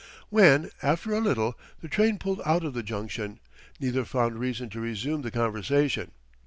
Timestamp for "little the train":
1.21-2.17